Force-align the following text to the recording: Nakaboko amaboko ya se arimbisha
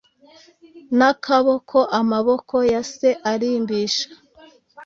Nakaboko 0.97 1.77
amaboko 1.99 2.55
ya 2.71 2.81
se 2.93 3.09
arimbisha 3.31 4.07